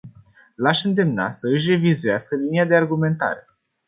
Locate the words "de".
2.65-2.75